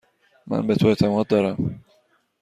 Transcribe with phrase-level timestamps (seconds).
[0.47, 1.83] من به تو اعتماد دارم.